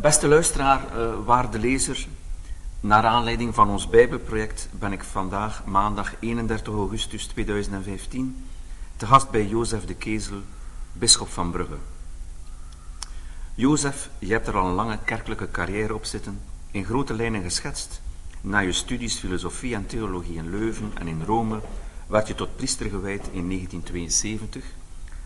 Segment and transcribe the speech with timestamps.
[0.00, 2.06] Beste luisteraar, uh, waarde lezer,
[2.80, 8.44] naar aanleiding van ons Bijbelproject ben ik vandaag, maandag 31 augustus 2015,
[8.96, 10.40] te gast bij Jozef de Kezel,
[10.92, 11.76] bisschop van Brugge.
[13.54, 16.40] Jozef, je hebt er al een lange kerkelijke carrière op zitten,
[16.70, 18.00] in grote lijnen geschetst.
[18.40, 21.60] Na je studies filosofie en theologie in Leuven en in Rome
[22.06, 24.64] werd je tot priester gewijd in 1972,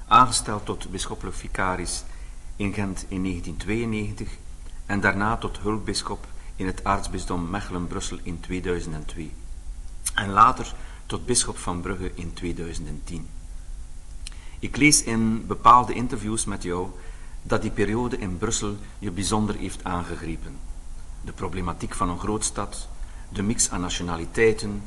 [0.09, 2.05] aangesteld tot bisschoppelijk vicaris
[2.57, 4.29] in Gent in 1992
[4.89, 6.27] en daarna tot hulpbisschop
[6.57, 9.33] in het aartsbisdom Mechelen-Brussel in 2002
[10.15, 10.75] en later
[11.07, 13.29] tot bisschop van Brugge in 2010.
[14.59, 16.89] Ik lees in bepaalde interviews met jou
[17.43, 20.57] dat die periode in Brussel je bijzonder heeft aangegrepen.
[21.25, 22.89] De problematiek van een grootstad,
[23.29, 24.83] de mix aan nationaliteiten,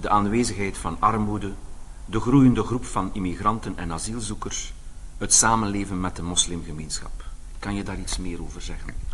[0.00, 1.52] de aanwezigheid van armoede,
[2.04, 4.72] de groeiende groep van immigranten en asielzoekers,
[5.18, 7.24] het samenleven met de moslimgemeenschap.
[7.58, 9.07] Kan je daar iets meer over zeggen?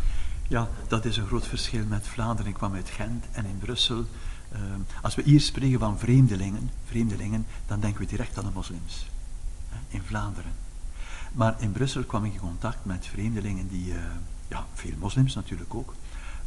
[0.47, 2.51] Ja, dat is een groot verschil met Vlaanderen.
[2.51, 4.05] Ik kwam uit Gent en in Brussel.
[4.53, 4.59] Uh,
[5.01, 9.05] als we hier spreken van vreemdelingen, vreemdelingen, dan denken we direct aan de moslims.
[9.87, 10.51] In Vlaanderen.
[11.33, 13.99] Maar in Brussel kwam ik in contact met vreemdelingen die, uh,
[14.47, 15.93] ja, veel moslims natuurlijk ook,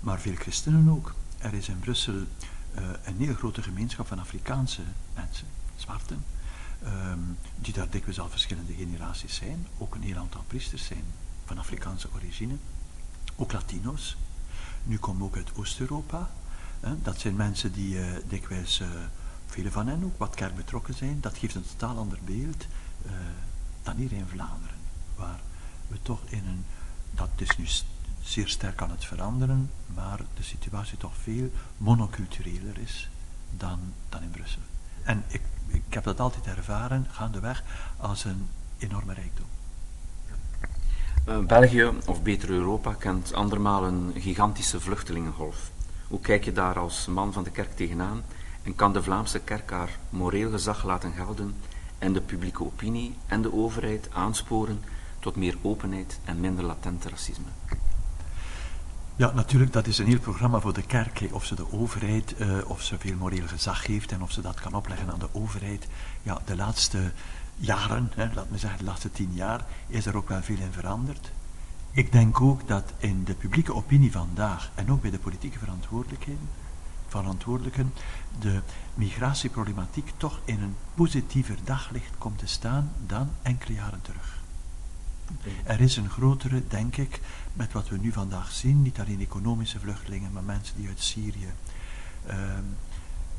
[0.00, 1.14] maar veel christenen ook.
[1.38, 4.82] Er is in Brussel uh, een hele grote gemeenschap van Afrikaanse
[5.14, 6.24] mensen, zwarten,
[6.84, 9.66] um, die daar dikwijls al verschillende generaties zijn.
[9.78, 11.04] Ook een heel aantal priesters zijn
[11.44, 12.54] van Afrikaanse origine
[13.38, 14.16] ook Latino's.
[14.84, 16.30] Nu komen ook uit Oost-Europa.
[17.02, 18.88] Dat zijn mensen die uh, dikwijls, uh,
[19.46, 21.20] vele van hen ook, wat kerk betrokken zijn.
[21.20, 22.66] Dat geeft een totaal ander beeld
[23.06, 23.12] uh,
[23.82, 24.76] dan hier in Vlaanderen.
[25.14, 25.40] Waar
[25.88, 26.64] we toch in een,
[27.10, 27.66] dat is nu
[28.22, 33.08] zeer sterk aan het veranderen, maar de situatie toch veel monocultureler is
[33.56, 34.62] dan, dan in Brussel.
[35.02, 37.62] En ik, ik heb dat altijd ervaren, gaandeweg,
[37.96, 39.46] als een enorme rijkdom.
[41.28, 45.70] Uh, België, of beter Europa, kent andermaal een gigantische vluchtelingengolf.
[46.08, 48.22] Hoe kijk je daar als man van de kerk tegenaan
[48.62, 51.54] en kan de Vlaamse kerk haar moreel gezag laten gelden
[51.98, 54.82] en de publieke opinie en de overheid aansporen
[55.18, 57.48] tot meer openheid en minder latent racisme?
[59.16, 61.28] Ja, natuurlijk, dat is een heel programma voor de kerk.
[61.30, 64.60] Of ze de overheid, uh, of ze veel moreel gezag heeft en of ze dat
[64.60, 65.86] kan opleggen aan de overheid.
[66.22, 67.12] Ja, de laatste
[67.58, 70.72] jaren, hè, laat me zeggen de laatste tien jaar, is er ook wel veel in
[70.72, 71.32] veranderd.
[71.90, 76.48] Ik denk ook dat in de publieke opinie vandaag en ook bij de politieke verantwoordelijkheden,
[77.08, 77.92] verantwoordelijken
[78.40, 78.60] de
[78.94, 84.36] migratieproblematiek toch in een positiever daglicht komt te staan dan enkele jaren terug.
[85.64, 87.20] Er is een grotere, denk ik,
[87.52, 91.52] met wat we nu vandaag zien, niet alleen economische vluchtelingen, maar mensen die uit Syrië
[92.26, 92.34] uh,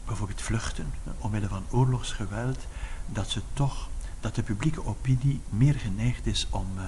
[0.05, 2.59] bijvoorbeeld vluchten, omwille van oorlogsgeweld,
[3.05, 6.83] dat ze toch dat de publieke opinie meer geneigd is om uh,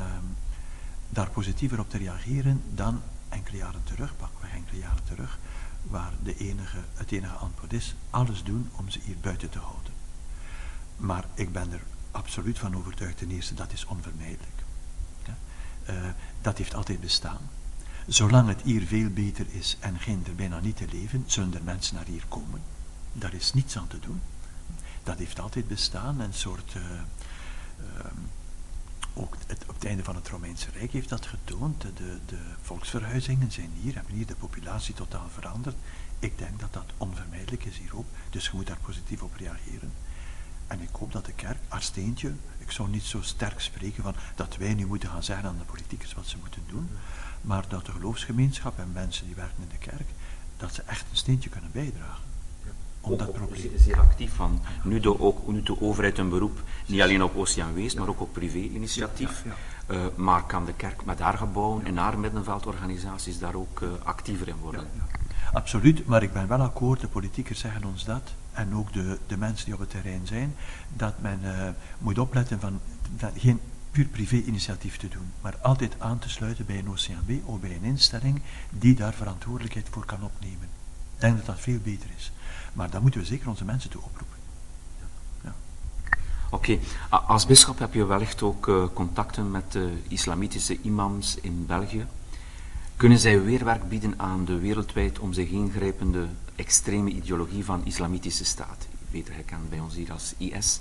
[1.10, 5.40] daar positiever op te reageren dan enkele jaren terug, pakweg enkele jaren terug,
[5.84, 9.94] waar de enige, het enige antwoord is alles doen om ze hier buiten te houden.
[10.98, 11.82] Maar ik ben er
[12.12, 14.64] absoluut van overtuigd, ten eerste, dat is onvermijdelijk.
[15.26, 15.38] Ja?
[15.94, 16.10] Uh,
[16.42, 17.50] dat heeft altijd bestaan.
[18.08, 21.64] Zolang het hier veel beter is en geen er bijna niet te leven, zullen er
[21.64, 22.62] mensen naar hier komen.
[23.14, 24.22] Daar is niets aan te doen.
[25.04, 27.04] Dat heeft altijd bestaan, een soort Ehm,
[29.14, 31.82] ook het, op het einde van het Romeinse Rijk heeft dat getoond.
[31.82, 31.90] De,
[32.26, 35.76] de volksverhuizingen zijn hier, hebben hier de populatie totaal veranderd.
[36.20, 38.06] Ik denk dat dat onvermijdelijk is hier ook.
[38.30, 39.92] Dus je moet daar positief op reageren.
[40.68, 44.16] En ik hoop dat de kerk, haar steentje, ik zou niet zo sterk spreken van
[44.36, 46.90] dat wij nu moeten gaan zeggen aan de politiekers wat ze moeten doen,
[47.42, 50.10] maar dat de geloofsgemeenschap en mensen die werken in de kerk,
[50.58, 52.31] dat ze echt een steentje kunnen bijdragen
[53.02, 53.72] om dat probleem.
[53.78, 54.60] Zeer actief van.
[54.84, 58.22] Nu doet ook, nu de overheid een beroep, niet alleen op Oceaan Wees, maar ook
[58.22, 59.44] op privé-initiatief.
[59.88, 64.48] Uh, maar kan de kerk met haar gebouwen en haar middenveldorganisaties daar ook uh, actiever
[64.48, 64.88] in worden?
[65.54, 69.38] Absoluut, maar ik ben wel akkoord, de politiekers zeggen ons dat, en ook de, de
[69.38, 70.56] mensen die op het terrein zijn,
[70.94, 72.80] dat men uh, moet opletten van
[73.18, 73.60] dat geen
[73.92, 77.84] puur privé-initiatief te doen, maar altijd aan te sluiten bij een OCMW of bij een
[77.84, 80.70] instelling die daar verantwoordelijkheid voor kan opnemen.
[81.16, 82.32] Ik denk dat dat veel beter is.
[82.74, 84.38] Maar daar moeten we zeker onze mensen toe oproepen.
[85.44, 85.54] Ja.
[86.50, 86.80] Oké,
[87.10, 92.06] als bischop heb je wellicht ook uh, contacten met de islamitische imams in België.
[92.96, 98.46] Kunnen zij weerwerk bieden aan de wereldwijd om zich heen grijpende extreme ideologie van islamitische
[98.46, 98.88] staat?
[99.12, 100.80] Beter gekend bij ons hier als IS.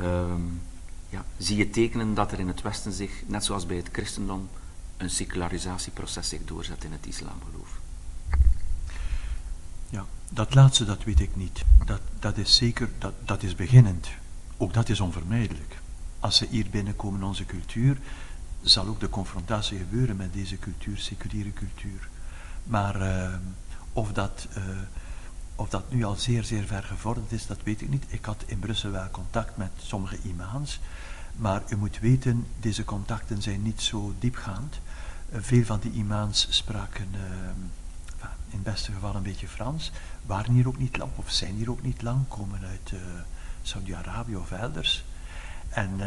[0.00, 0.60] Um,
[1.08, 4.48] ja, zie je tekenen dat er in het Westen zich, net zoals bij het christendom,
[4.96, 7.78] een secularisatieproces zich doorzet in het islamgeloof?
[9.90, 11.64] Ja, dat laatste, dat weet ik niet.
[11.84, 14.08] Dat, dat is zeker, dat, dat is beginnend.
[14.56, 15.78] Ook dat is onvermijdelijk.
[16.20, 17.98] Als ze hier binnenkomen in onze cultuur,
[18.62, 22.08] zal ook de confrontatie gebeuren met deze cultuur, seculiere cultuur.
[22.64, 23.34] Maar uh,
[23.92, 24.64] of, dat, uh,
[25.54, 28.04] of dat nu al zeer, zeer ver gevorderd is, dat weet ik niet.
[28.08, 30.80] Ik had in Brussel wel contact met sommige imams,
[31.36, 34.80] maar u moet weten, deze contacten zijn niet zo diepgaand.
[35.32, 37.08] Veel van die imams spraken
[38.48, 39.92] in het beste geval een beetje Frans,
[40.26, 42.92] waren hier ook niet lang, of zijn hier ook niet lang, komen uit
[43.62, 45.04] Saudi-Arabië of elders.
[45.68, 46.00] En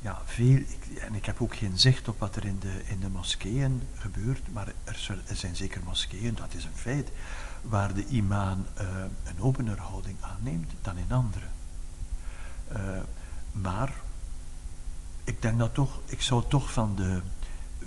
[0.00, 0.62] ja, veel,
[1.00, 4.52] en ik heb ook geen zicht op wat er in de, in de moskeeën gebeurt,
[4.52, 7.10] maar er, zijn zeker moskeeën, dat is een feit,
[7.62, 8.86] waar de imam uh,
[9.24, 11.46] een opener houding aanneemt dan in andere.
[13.52, 13.92] Maar
[15.24, 17.20] ik denk dat toch, ik zou toch van de,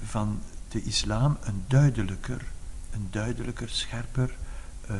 [0.03, 2.45] van de islam een duidelijker,
[2.91, 4.35] een duidelijker, scherper,
[4.89, 4.97] uh,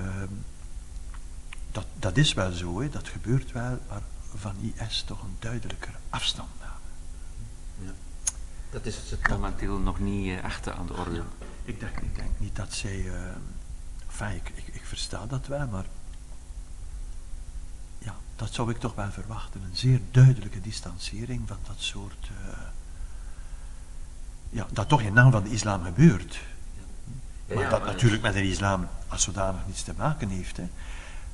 [1.72, 4.02] dat, dat is wel zo, hè, dat gebeurt wel, maar
[4.36, 6.50] van IS toch een duidelijker afstand.
[6.60, 7.94] Ja.
[8.70, 11.24] Dat is het momenteel nog niet uh, echt aan de orde.
[11.64, 12.98] Ik denk, ik denk niet dat zij.
[12.98, 13.14] Uh,
[14.08, 15.86] enfin, ik, ik, ik, versta dat wel, maar.
[17.98, 19.62] Ja, dat zou ik toch wel verwachten.
[19.62, 22.30] Een zeer duidelijke distanciering van dat soort.
[22.32, 22.58] Uh,
[24.50, 26.40] ja, dat toch in naam van de islam gebeurt.
[27.56, 30.58] Maar dat natuurlijk met de islam als zodanig niets te maken heeft.
[30.58, 30.68] Hè.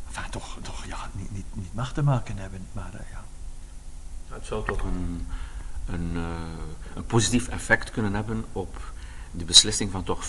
[0.08, 3.24] Enfin, toch, toch ja, niet, niet, niet mag te maken hebben, maar ja.
[4.36, 5.28] Het zou toch een
[5.88, 6.24] een, uh,
[6.96, 8.92] een positief effect kunnen hebben op
[9.32, 10.26] de beslissing van toch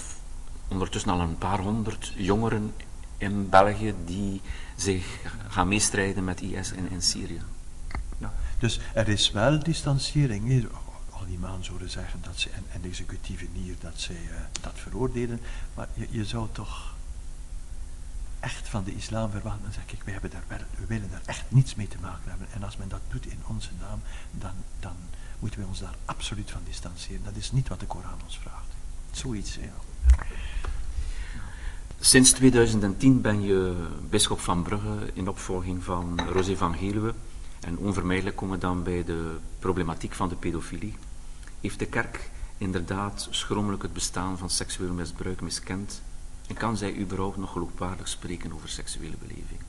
[0.68, 2.74] ondertussen al een paar honderd jongeren
[3.16, 4.40] in België die
[4.76, 5.06] zich
[5.48, 7.40] gaan meestrijden met IS in, in Syrië.
[8.18, 10.68] Ja, dus er is wel distanciering.
[11.18, 14.72] Al die maan zouden zeggen dat ze, en, de executieve hier, dat zij uh, dat
[14.74, 15.40] veroordelen.
[15.74, 16.94] Maar je, je zou toch
[18.40, 21.22] echt van de islam verwachten en zeggen, kijk, wij hebben daar wel, we willen daar
[21.24, 22.46] echt niets mee te maken hebben.
[22.52, 24.00] En als men dat doet in onze naam,
[24.30, 24.96] dan, dan
[25.38, 27.24] moeten we ons daar absoluut van distancieren.
[27.24, 28.72] Dat is niet wat de Koran ons vraagt.
[29.10, 29.72] Zoiets, ja.
[32.00, 37.14] Sinds 2010 ben je bischop van Brugge in opvolging van Rosé van Geluwe.
[37.60, 40.94] En onvermijdelijk komen we dan bij de problematiek van de pedofilie.
[41.60, 46.02] Heeft de kerk inderdaad schromelijk het bestaan van seksueel misbruik miskend?
[46.46, 49.60] En kan zij überhaupt nog geloofwaardig spreken over seksuele beleving?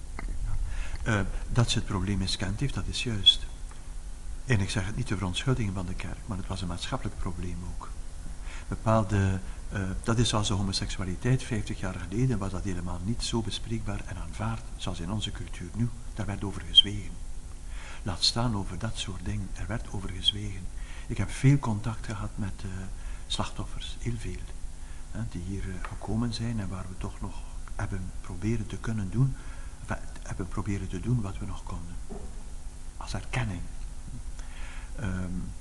[1.08, 1.20] Uh,
[1.52, 3.46] dat ze het probleem miskend heeft, dat is juist.
[4.46, 7.18] En ik zeg het niet de verontschuldiging van de kerk, maar het was een maatschappelijk
[7.18, 7.90] probleem ook.
[8.68, 9.40] Bepaalde,
[9.74, 14.02] uh, dat is zoals de homoseksualiteit 50 jaar geleden, was dat helemaal niet zo bespreekbaar
[14.06, 15.90] en aanvaard zoals in onze cultuur nu.
[16.14, 17.12] Daar werd over gezwegen.
[18.04, 20.68] Laat staan over dat soort dingen, er werd over gezwegen.
[21.10, 22.72] Ik heb veel contact gehad met uh,
[23.28, 24.40] slachtoffers, heel veel,
[25.12, 27.42] hè, die hier uh, gekomen zijn en waar we toch nog
[27.76, 29.36] hebben proberen te kunnen doen,
[30.24, 31.96] hebben proberen te doen wat we nog konden.
[32.98, 33.62] Als erkenning.
[35.00, 35.52] Um,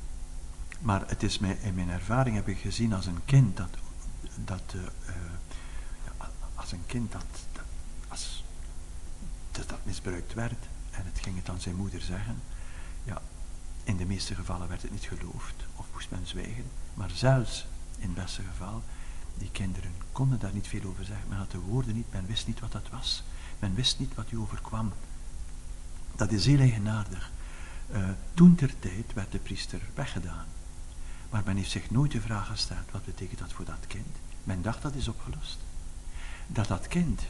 [0.81, 3.71] maar het is mij, in mijn ervaring heb ik gezien als een kind dat,
[4.45, 4.75] dat
[6.05, 7.65] ja, als een kind dat, dat
[8.09, 8.45] als
[9.51, 12.43] dat, dat misbruikt werd en het ging het aan zijn moeder zeggen,
[13.05, 13.23] ja,
[13.89, 16.65] in de meeste gevallen werd het niet geloofd of moest men zwijgen,
[16.95, 17.67] maar zelfs
[17.99, 18.83] in het beste geval,
[19.35, 22.47] die kinderen konden daar niet veel over zeggen, men had de woorden niet, men wist
[22.47, 23.23] niet wat dat was,
[23.59, 24.93] men wist niet wat u overkwam.
[26.17, 27.31] Dat is heel eigenaardig.
[27.93, 30.47] Uh, toen ter tijd werd de priester weggedaan.
[31.31, 34.17] Maar men heeft zich nooit de vraag gesteld, wat betekent dat voor dat kind?
[34.45, 35.59] Men dacht dat is opgelost.
[36.47, 37.23] Dat dat kind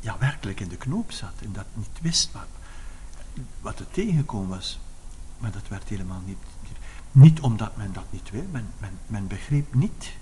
[0.00, 2.48] ja, werkelijk in de knoop zat en dat niet wist wat,
[3.60, 4.78] wat er tegengekomen was.
[5.42, 6.38] Maar dat werd helemaal niet.
[7.12, 10.12] Niet omdat men dat niet wil, men, men, men begreep niet.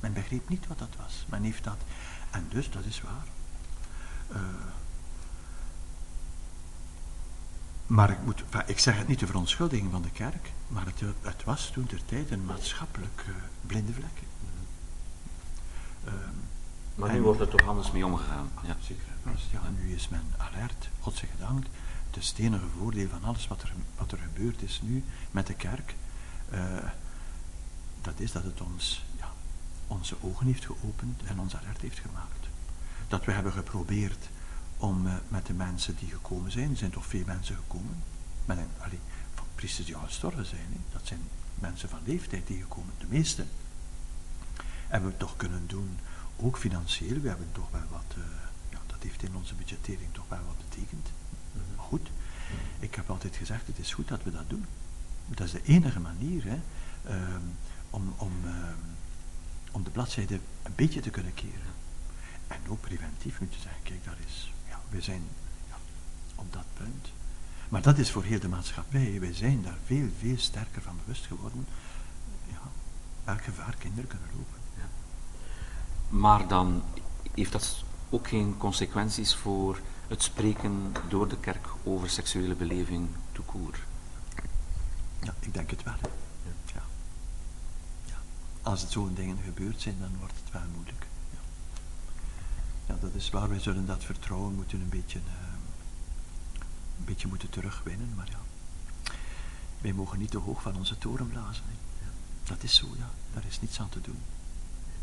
[0.00, 1.26] Men begreep niet wat dat was.
[1.28, 1.78] Men heeft dat.
[2.30, 3.26] En dus, dat is waar.
[4.30, 4.38] Uh,
[7.90, 11.44] Maar ik, moet, ik zeg het niet de verontschuldiging van de kerk, maar het, het
[11.44, 13.34] was toen ter tijd een maatschappelijk uh,
[13.66, 14.22] blinde vlek.
[16.04, 16.12] Uh,
[16.94, 18.50] maar nu wordt er toch anders mee omgegaan.
[18.62, 19.04] Ja, zeker.
[19.52, 21.68] Ja, nu is men alert, God zich gedankt.
[22.10, 25.46] Het is het enige voordeel van alles wat er, wat er gebeurd is nu met
[25.46, 25.94] de kerk.
[26.52, 26.60] Uh,
[28.02, 29.32] dat is dat het ons ja,
[29.86, 32.46] onze ogen heeft geopend en ons alert heeft gemaakt.
[33.08, 34.28] Dat we hebben geprobeerd
[34.76, 38.02] om uh, met de mensen die gekomen zijn, er zijn toch veel mensen gekomen,
[38.44, 38.98] met een,
[39.34, 41.20] van priesters die al gestorven zijn, dat zijn
[41.54, 43.44] mensen van leeftijd die gekomen, de meeste.
[44.88, 45.98] Hebben we toch kunnen doen,
[46.36, 48.24] ook financieel, we hebben toch wel wat, uh,
[48.68, 51.08] ja, dat heeft in onze budgettering toch wel wat betekend.
[51.90, 52.10] Goed,
[52.78, 54.64] ik heb altijd gezegd, het is goed dat we dat doen.
[55.26, 56.58] Dat is de enige manier hè,
[57.14, 57.56] um,
[57.90, 58.96] om, om, um,
[59.70, 61.72] om de bladzijde een beetje te kunnen keren.
[62.46, 64.50] En ook preventief nu te zeggen, kijk, daar is
[64.90, 65.22] we zijn
[65.68, 65.76] ja,
[66.34, 67.08] op dat punt.
[67.68, 69.20] Maar dat is voor heel de maatschappij.
[69.20, 71.66] Wij zijn daar veel, veel sterker van bewust geworden.
[72.46, 72.60] Ja,
[73.24, 74.60] elk gevaar kinderen kunnen lopen.
[74.76, 74.88] Ja.
[76.08, 76.82] Maar dan
[77.34, 83.74] heeft dat ook geen consequenties voor het spreken door de kerk over seksuele beleving toekoer?
[85.22, 85.94] Ja, ik denk het wel.
[86.74, 86.82] Ja.
[88.04, 88.14] ja.
[88.62, 91.06] Als het zo'n dingen gebeurd zijn, dan wordt het wel moeilijk.
[91.30, 91.38] Ja.
[92.86, 93.48] ja, dat is waar.
[93.48, 95.34] Wij zullen dat vertrouwen moeten een beetje, uh,
[96.98, 98.12] een beetje moeten terugwinnen.
[98.16, 98.40] Maar ja,
[99.80, 101.64] wij mogen niet te hoog van onze toren blazen.
[101.68, 102.06] Hè.
[102.44, 103.10] Dat is zo, ja.
[103.34, 104.18] Daar is niets aan te doen.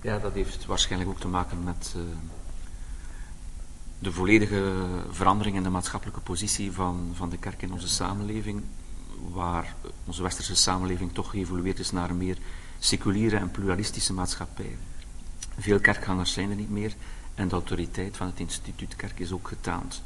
[0.02, 2.04] Ja, dat heeft waarschijnlijk ook te maken met uh,
[4.00, 4.74] de volledige
[5.10, 8.64] verandering in de maatschappelijke positie van, van de kerk in onze samenleving,
[9.32, 9.76] waar
[10.06, 12.38] onze westerse samenleving toch geëvolueerd is naar een meer
[12.80, 14.78] seculiere en pluralistische maatschappij.
[15.58, 16.94] Veel kerkgangers zijn er niet meer
[17.36, 20.02] en de autoriteit van het instituut kerk is ook getaand.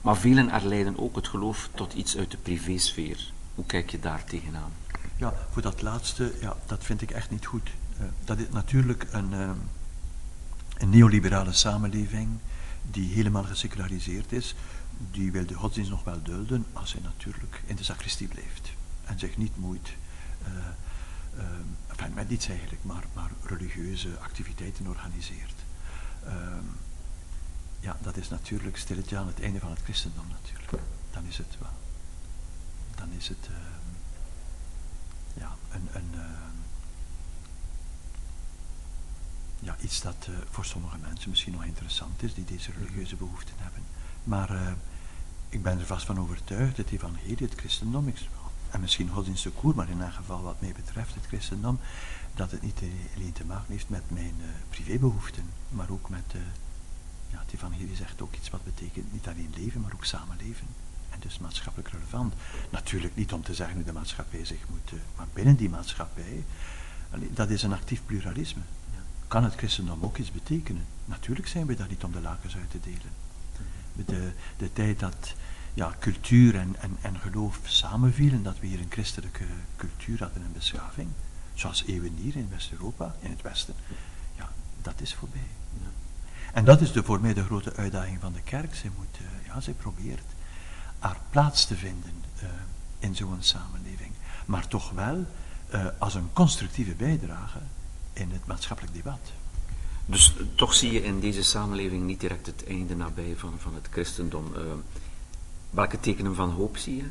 [0.00, 3.32] Maar velen erleiden ook het geloof tot iets uit de privésfeer.
[3.54, 4.72] Hoe kijk je daar tegenaan?
[5.16, 7.70] Ja, voor dat laatste, ja, dat vind ik echt niet goed.
[8.00, 9.50] Uh, dat is natuurlijk een, uh,
[10.78, 12.28] een neoliberale samenleving
[12.90, 14.54] die helemaal geseculariseerd is,
[15.10, 18.72] die wil de godsdienst nog wel dulden als hij natuurlijk in de sacristie blijft
[19.04, 19.92] en zich niet moeit,
[20.42, 20.48] uh,
[22.06, 25.54] uh, met niets eigenlijk, maar, maar religieuze activiteiten organiseert.
[26.24, 26.32] Uh,
[27.80, 30.82] ja, dat is natuurlijk stilletje aan het einde van het christendom natuurlijk.
[31.10, 31.70] Dan is het wel.
[32.94, 33.88] Dan is het ehm,
[35.34, 36.20] ja, een, een
[39.60, 43.54] ja, iets dat uh, voor sommige mensen misschien nog interessant is, die deze religieuze behoeften
[43.58, 43.82] hebben.
[44.24, 44.72] Maar uh,
[45.48, 48.18] ik ben er vast van overtuigd, het evangelie, het christendom, ik,
[48.70, 51.78] en misschien godsdienst koer, maar in elk geval wat mij betreft het christendom,
[52.34, 52.82] dat het niet
[53.16, 56.34] alleen te maken heeft met mijn uh, privébehoeften, maar ook met,
[57.30, 60.66] ja, het evangelie zegt ook iets wat betekent niet alleen leven, maar ook samenleven.
[61.10, 62.34] En dus maatschappelijk relevant.
[62.70, 66.44] Natuurlijk niet om te zeggen hoe de maatschappij zich moet, maar binnen die maatschappij,
[67.30, 68.62] dat is een actief pluralisme.
[69.28, 70.84] Kan het christendom ook iets betekenen?
[71.04, 73.24] Natuurlijk zijn we daar niet om de lakens uit te delen.
[74.06, 75.34] De, de tijd dat
[75.74, 79.44] ja, cultuur en, en, en geloof samenvielen, dat we hier een christelijke
[79.76, 81.08] cultuur hadden en beschaving,
[81.54, 83.74] zoals eeuwen hier in West-Europa, in het Westen,
[84.36, 84.52] ja,
[84.82, 85.48] dat is voorbij.
[85.72, 85.88] Ja.
[86.52, 88.74] En dat is de, voor mij de grote uitdaging van de kerk.
[88.74, 90.26] Zij, moet, uh, ja, zij probeert
[90.98, 92.48] haar plaats te vinden uh,
[92.98, 94.12] in zo'n samenleving,
[94.46, 95.26] maar toch wel
[95.74, 97.58] uh, als een constructieve bijdrage
[98.16, 99.32] in het maatschappelijk debat.
[100.06, 103.88] Dus toch zie je in deze samenleving niet direct het einde nabij van, van het
[103.90, 104.52] christendom.
[104.56, 104.62] Uh,
[105.70, 107.08] welke tekenen van hoop zie je?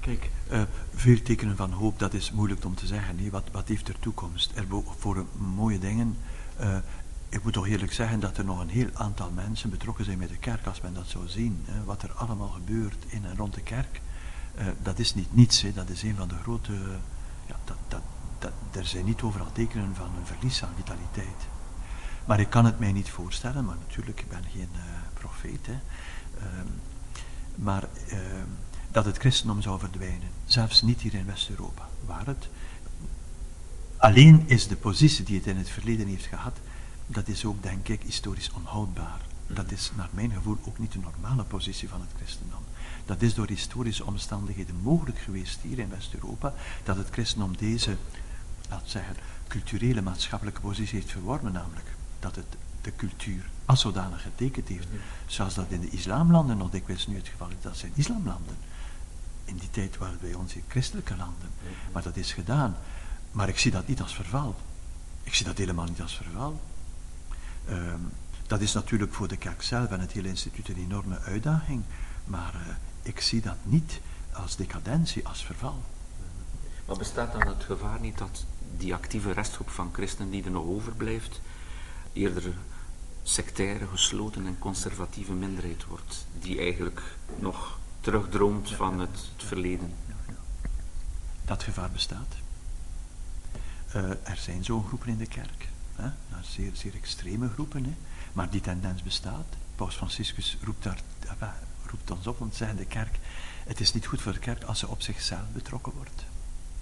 [0.00, 0.62] Kijk, uh,
[0.94, 3.16] veel tekenen van hoop, dat is moeilijk om te zeggen.
[3.16, 4.52] Nee, wat, wat heeft er toekomst?
[4.54, 4.66] Er
[4.98, 6.16] voor mooie dingen.
[6.60, 6.76] Uh,
[7.28, 10.28] ik moet toch eerlijk zeggen dat er nog een heel aantal mensen betrokken zijn met
[10.28, 11.62] de kerk, als men dat zou zien.
[11.64, 14.00] Hè, wat er allemaal gebeurt in en rond de kerk.
[14.82, 16.72] dat is niet niets, hè, dat is een van de grote.
[17.46, 18.02] Ja, dat, dat,
[18.40, 21.48] dat, er zijn niet overal tekenen van een verlies aan vitaliteit.
[22.24, 24.80] Maar ik kan het mij niet voorstellen, maar natuurlijk, ik ben geen uh,
[25.14, 25.66] profeet.
[25.66, 25.72] Hè.
[25.72, 26.46] Uh,
[27.54, 28.18] maar uh,
[28.90, 32.48] dat het christendom zou verdwijnen, zelfs niet hier in West-Europa, waar het.
[33.96, 36.58] Alleen is de positie die het in het verleden heeft gehad,
[37.06, 39.20] dat is ook, denk ik, historisch onhoudbaar.
[39.46, 42.62] Dat is naar mijn gevoel ook niet de normale positie van het christendom.
[43.04, 46.54] Dat is door historische omstandigheden mogelijk geweest hier in West-Europa,
[46.84, 47.96] dat het christendom deze
[48.70, 49.16] laat zeggen,
[49.48, 51.86] culturele maatschappelijke positie heeft verworven, namelijk
[52.18, 54.86] dat het de cultuur als zodanig getekend heeft,
[55.26, 58.56] zoals dat in de islamlanden nog dikwijls nu het geval is, dat zijn islamlanden.
[59.44, 61.50] In die tijd waren het bij ons in christelijke landen,
[61.92, 62.76] maar dat is gedaan.
[63.32, 64.56] Maar ik zie dat niet als verval.
[65.22, 66.60] Ik zie dat helemaal niet als verval.
[67.68, 68.12] Um,
[68.46, 71.82] dat is natuurlijk voor de kerk zelf en het hele instituut een enorme uitdaging,
[72.24, 74.00] maar uh, ik zie dat niet
[74.32, 75.82] als decadentie, als verval.
[76.90, 78.44] Maar bestaat dan het gevaar niet dat
[78.76, 81.40] die actieve restgroep van christenen die er nog overblijft,
[82.12, 82.54] eerder
[83.22, 87.02] sectaire, gesloten en conservatieve minderheid wordt, die eigenlijk
[87.38, 89.94] nog terugdroomt van het, het verleden.
[91.44, 92.34] Dat gevaar bestaat.
[93.96, 96.10] Uh, er zijn zo'n groepen in de kerk, hè?
[96.30, 97.94] Nou, zeer, zeer extreme groepen, hè?
[98.32, 99.46] maar die tendens bestaat.
[99.76, 101.00] Paus Franciscus roept, daar,
[101.86, 103.18] roept ons op om te zeggen, de kerk,
[103.64, 106.24] het is niet goed voor de kerk als ze op zichzelf betrokken wordt.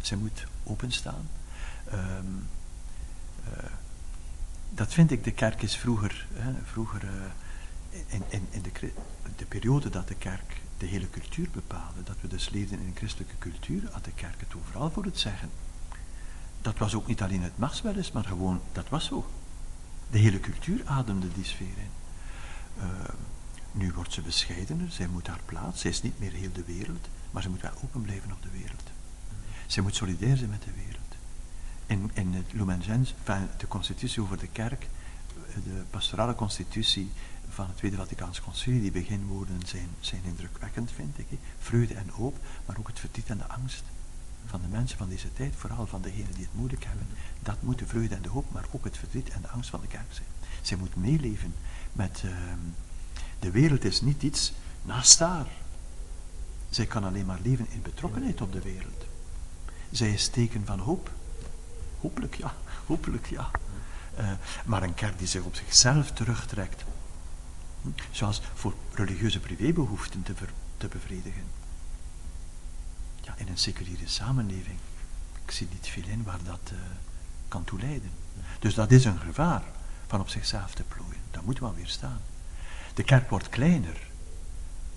[0.01, 1.29] Ze moet openstaan.
[1.93, 2.49] Um,
[3.49, 3.71] uh,
[4.71, 7.11] dat vind ik, de kerk is vroeger, hè, vroeger uh,
[8.07, 8.93] in, in, in de,
[9.37, 12.97] de, periode dat de kerk de hele cultuur bepaalde, dat we dus leefden in een
[12.97, 15.51] christelijke cultuur, had de kerk het overal voor het zeggen.
[16.63, 19.27] Dat was ook niet alleen het mars wel eens, maar gewoon, dat was zo.
[20.11, 21.91] De hele cultuur ademde die sfeer in.
[22.79, 22.85] Uh,
[23.73, 27.09] nu wordt ze bescheidener, zij moet haar plaats, zij is niet meer heel de wereld,
[27.31, 28.91] maar ze moet wel open blijven op de wereld.
[29.69, 31.15] Zij moet solidair zijn met de wereld.
[31.87, 34.87] in, in het Lumen Gentium, de constitutie over de kerk,
[35.65, 37.11] de pastorale constitutie
[37.49, 41.27] van het Tweede Vaticaanse Concilie, die beginwoorden zijn, zijn indrukwekkend, vind ik.
[41.59, 43.83] Vreugde en hoop, maar ook het verdriet en de angst
[44.47, 47.07] van de mensen van deze tijd, vooral van degenen die het moeilijk hebben.
[47.43, 49.81] Dat moet de vreugde en de hoop, maar ook het verdriet en de angst van
[49.81, 50.27] de kerk zijn.
[50.63, 51.55] Zij moet meeleven
[51.93, 52.33] met uh,
[53.39, 55.47] de wereld is niet iets naast haar.
[56.71, 59.05] Zij kan alleen maar leven in betrokkenheid op de wereld.
[59.91, 61.11] Zij is teken van hoop.
[62.01, 62.55] Hopelijk ja,
[62.87, 63.51] hopelijk ja.
[64.19, 64.31] Uh,
[64.65, 66.85] maar een kerk die zich op zichzelf terugtrekt,
[68.11, 70.33] zoals voor religieuze privébehoeften te,
[70.77, 71.43] te bevredigen.
[73.21, 74.79] Ja, in een seculiere samenleving.
[75.45, 76.79] Ik zie niet veel in waar dat uh,
[77.49, 78.11] kan toe leiden.
[78.59, 79.63] Dus dat is een gevaar
[80.07, 81.21] van op zichzelf te plooien.
[81.31, 82.21] Dat moet wel weerstaan.
[82.95, 84.09] De kerk wordt kleiner,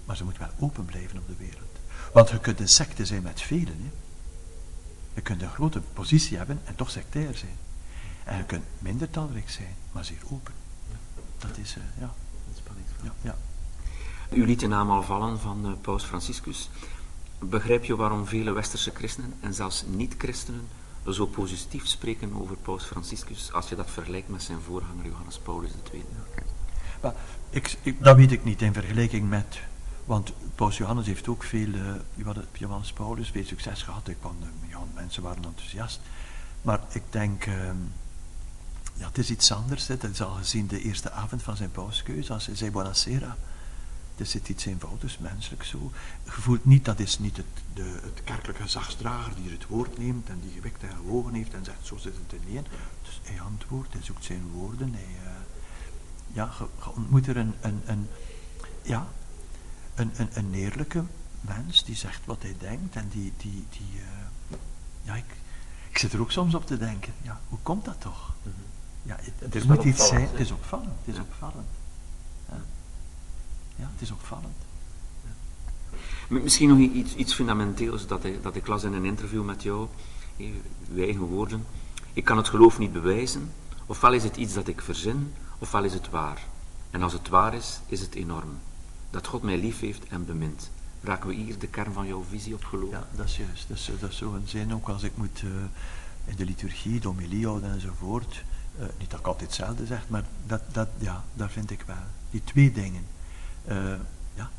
[0.06, 1.80] maar ze moet wel open blijven op de wereld.
[2.14, 3.78] Want je kunt een secte zijn met velen.
[3.82, 3.92] Hè.
[5.14, 7.58] Je kunt een grote positie hebben en toch sectair zijn.
[8.24, 10.54] En je kunt minder talrijk zijn, maar zeer open.
[11.38, 12.14] Dat is, uh, ja.
[13.04, 13.36] Ja, ja.
[14.30, 16.70] U liet de naam al vallen van uh, Paus Franciscus.
[17.40, 20.68] Begrijp je waarom vele westerse christenen en zelfs niet-christenen
[21.10, 25.72] zo positief spreken over Paus Franciscus als je dat vergelijkt met zijn voorganger Johannes Paulus
[25.94, 26.06] II?
[27.02, 27.14] Maar,
[27.50, 29.60] ik, ik, dat weet ik niet in vergelijking met.
[30.12, 31.68] Want Paus Johannes heeft ook veel.
[31.68, 34.08] Uh, Johannes Paulus veel succes gehad.
[34.08, 34.36] Ik kwam,
[34.70, 36.00] ja, mensen waren enthousiast.
[36.62, 37.46] Maar ik denk.
[37.46, 37.56] Uh,
[38.94, 39.88] ja, het is iets anders.
[39.88, 42.34] Het is al gezien de eerste avond van zijn pauskeuze.
[42.34, 43.38] Als hij zei Buonasera.
[44.18, 45.92] Er zit iets eenvoudigs, menselijk zo.
[46.24, 50.30] Je voelt niet, dat is niet het, de, het kerkelijke gezagsdrager die het woord neemt
[50.30, 52.66] en die gewikt en gewogen heeft en zegt, zo zit het in één.
[53.04, 55.32] Dus hij antwoordt, hij zoekt zijn woorden, hij, uh,
[56.34, 58.08] ja, je, ontmoet er een, een, een
[58.82, 59.08] ja,
[59.96, 61.04] een, een, een eerlijke
[61.42, 64.58] mens die zegt wat hij denkt en die, die, die uh,
[65.02, 65.36] ja, ik,
[65.90, 68.34] ik zit er ook soms op te denken, ja, hoe komt dat toch?
[68.44, 68.70] Mm -hmm.
[69.04, 71.22] Ja, het, er moet iets zijn, het is opvallend, het is ja.
[71.22, 71.68] opvallend.
[72.50, 72.62] Ja.
[73.76, 74.56] ja, het is opvallend.
[76.28, 79.88] Misschien nog iets, iets fundamenteels dat ik, dat ik las in een interview met jou,
[80.38, 81.66] uw eigen woorden.
[82.14, 83.54] Ik kan het geloof niet bewijzen,
[83.86, 86.42] ofwel is het iets dat ik verzin, ofwel is het waar.
[86.92, 88.60] En als het waar is, is het enorm.
[89.12, 90.72] Dat God mij lief heeft en bemint.
[91.04, 92.92] Raken we hier de kern van jouw visie op geloof?
[92.92, 93.68] Ja, dat is juist.
[93.68, 95.52] Dat is, dat is zo een zin ook als ik moet uh,
[96.26, 98.44] in de liturgie, de homilie houden enzovoort.
[98.80, 101.96] Uh, niet dat ik altijd hetzelfde zeg, maar dat, dat, ja, daar vind ik wel.
[102.30, 103.06] Die twee dingen.
[103.68, 103.94] Uh,
[104.34, 104.50] ja,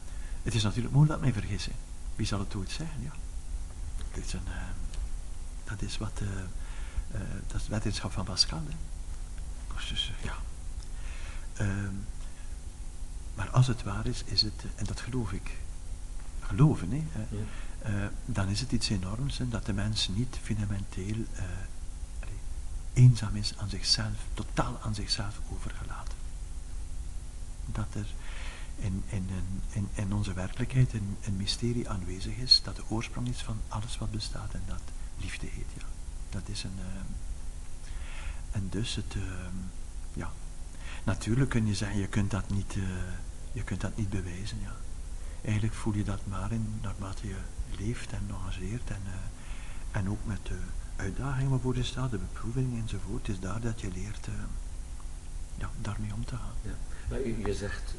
[0.42, 1.72] het is natuurlijk moeilijk dat mij vergissen.
[2.16, 3.02] Wie zal het ooit zeggen?
[3.02, 3.12] Ja.
[4.14, 4.40] Dat is, een,
[5.64, 6.20] dat is wat,
[7.46, 8.62] dat is wetenschap van Pascal.
[9.88, 10.34] Dus, ja.
[11.60, 11.88] Uh,
[13.34, 15.56] maar als het waar is, is het, en dat geloof ik,
[16.40, 18.00] geloven, hè, ja.
[18.04, 21.42] uh, dan is het iets enorms en dat de mens niet fundamenteel uh,
[22.92, 26.14] eenzaam is aan zichzelf, totaal aan zichzelf overgelaten.
[27.66, 28.06] Dat er
[28.76, 29.28] in, in,
[29.70, 33.98] in, in onze werkelijkheid een, een mysterie aanwezig is, dat de oorsprong is van alles
[33.98, 34.82] wat bestaat en dat
[35.16, 35.70] liefde heet.
[35.76, 35.84] Ja.
[36.30, 36.78] Dat is een.
[36.78, 36.84] Uh,
[38.50, 39.16] en dus het.
[40.12, 40.32] ja,
[41.04, 42.84] Natuurlijk kun je zeggen, je kunt dat niet, uh,
[43.52, 44.58] je kunt dat niet bewijzen.
[44.62, 44.76] Ja.
[45.44, 47.36] Eigenlijk voel je dat maar in naarmate je
[47.78, 49.12] leeft en engageert en, uh,
[49.90, 50.58] en ook met de
[50.96, 53.26] uitdagingen waarvoor je staat, de beproevingen enzovoort.
[53.26, 54.34] Het is daar dat je leert uh,
[55.58, 56.54] ja, daarmee om te gaan.
[56.62, 56.74] Ja.
[57.10, 57.94] Maar u, je zegt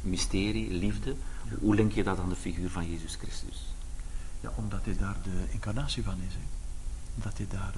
[0.00, 1.16] mysterie, liefde.
[1.50, 1.56] Ja.
[1.60, 3.74] Hoe link je dat aan de figuur van Jezus Christus?
[4.40, 6.32] Ja, omdat hij daar de incarnatie van is.
[6.34, 6.40] Hè.
[7.14, 7.74] Dat hij daar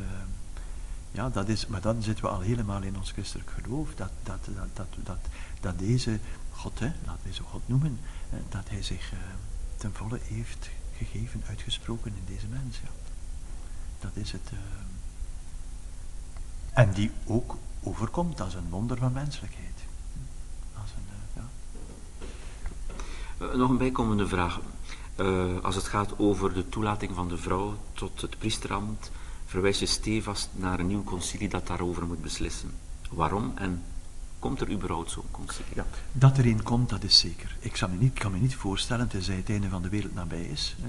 [1.11, 4.49] ja, dat is, maar dan zitten we al helemaal in ons christelijk geloof, dat, dat,
[4.75, 5.19] dat, dat,
[5.61, 6.19] dat, deze
[6.53, 8.01] God, hè, laten we zo God noemen,
[8.49, 9.19] dat hij zich uh,
[9.77, 12.77] ten volle heeft gegeven, uitgesproken in deze mens.
[12.77, 12.89] Ja.
[14.01, 14.51] Dat is het.
[14.53, 14.59] Uh,
[16.73, 19.85] en die ook overkomt als een wonder van menselijkheid.
[20.81, 21.43] Als een,
[23.43, 23.57] ja.
[23.57, 24.61] Nog een bijkomende vraag.
[25.63, 29.11] als het gaat over de toelating van de vrouw tot het priesterambt,
[29.49, 32.71] verwijs je stevast naar een nieuw concilie dat daarover moet beslissen.
[33.11, 33.83] Waarom en
[34.39, 35.75] komt er überhaupt zo'n concilie?
[35.75, 37.57] Ja, dat er een komt, dat is zeker.
[37.59, 40.45] Ik kan me niet, kan me niet voorstellen, tenzij het einde van de wereld nabij
[40.45, 40.77] is.
[40.81, 40.89] Hè.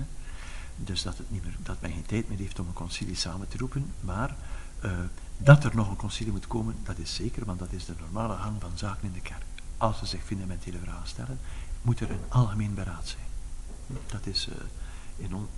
[0.75, 3.47] Dus dat, het niet meer, dat men geen tijd meer heeft om een concilie samen
[3.47, 3.93] te roepen.
[3.99, 4.35] Maar
[4.85, 4.91] uh,
[5.37, 8.35] dat er nog een concilie moet komen, dat is zeker, want dat is de normale
[8.35, 9.43] gang van zaken in de kerk.
[9.77, 11.39] Als ze zich fundamentele vragen stellen,
[11.81, 13.25] moet er een algemeen beraad zijn.
[14.05, 14.47] Dat is...
[14.47, 14.55] Uh,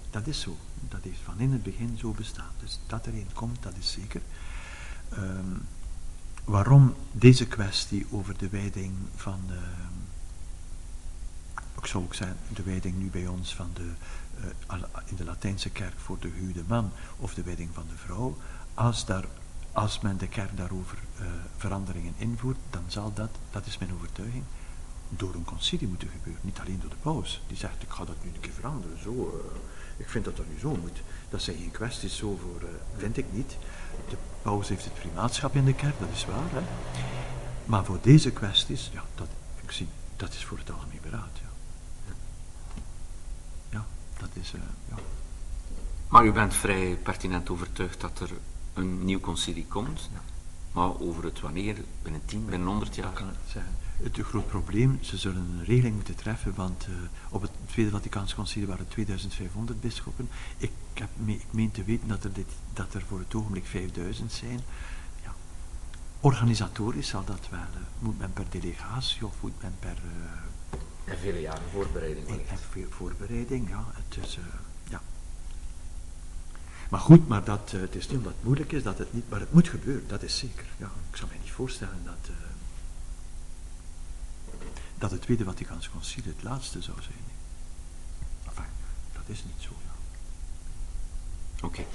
[0.09, 0.57] dat is zo.
[0.89, 2.51] Dat heeft van in het begin zo bestaan.
[2.59, 4.21] Dus dat er een komt, dat is zeker.
[5.17, 5.61] Um,
[6.43, 9.57] waarom deze kwestie over de wijding van, uh,
[11.77, 13.91] ik zou ook zeggen, de wijding nu bij ons van de,
[14.71, 18.37] uh, in de Latijnse kerk voor de gehuwde man, of de wijding van de vrouw,
[18.73, 19.25] als daar
[19.71, 24.43] als men de kerk daarover uh, veranderingen invoert, dan zal dat, dat is mijn overtuiging,
[25.17, 26.41] door een concilie moeten gebeuren.
[26.43, 27.41] Niet alleen door de paus.
[27.47, 29.01] Die zegt, ik ga dat nu een keer veranderen.
[29.01, 29.59] Zo, uh,
[29.97, 31.01] ik vind dat dat nu zo moet.
[31.29, 33.57] Dat zijn geen kwesties zo voor, uh, vind ik niet.
[34.09, 36.51] De paus heeft het primaatschap in de kerk, dat is waar.
[36.51, 36.61] Hè?
[37.65, 39.27] Maar voor deze kwesties, ja, dat,
[39.61, 41.39] ik zie, dat is voor het algemeen beraad.
[41.41, 42.13] Ja,
[43.69, 43.85] ja
[44.17, 44.51] dat is,
[44.89, 44.97] ja.
[46.07, 48.29] Maar u bent vrij pertinent overtuigd dat er
[48.73, 50.09] een nieuw concilie komt.
[50.13, 50.21] Ja.
[50.71, 53.11] Maar over het wanneer, binnen 10, binnen 100 jaar?
[53.11, 53.75] kan het zeggen.
[54.03, 56.95] Het groot probleem, ze zullen een regeling moeten treffen, want uh,
[57.29, 60.29] op het Tweede Vaticaans Concilie waren 2500 bisschoppen.
[60.57, 63.65] Ik, heb me, ik meen te weten dat er, dit, dat er voor het ogenblik
[63.65, 64.59] 5000 zijn.
[65.23, 65.33] Ja.
[66.19, 67.59] Organisatorisch zal dat wel.
[67.59, 67.65] Uh,
[67.99, 69.97] moet men per delegatie of moet men per...
[70.05, 72.27] Uh, en vele jaren voorbereiding.
[72.27, 73.85] En, en veel voorbereiding, ja.
[73.93, 74.37] Het is,
[76.91, 79.39] maar goed, maar dat, het is niet omdat het moeilijk is dat het niet, maar
[79.39, 80.65] het moet gebeuren, dat is zeker.
[80.77, 82.35] Ja, ik zou mij niet voorstellen dat,
[85.01, 87.23] dat het Tweede Vaticaans Concilie het laatste zou zijn.
[88.45, 88.71] Enfin,
[89.13, 89.93] dat is niet zo, ja.
[91.65, 91.65] Oké.
[91.65, 91.85] Okay.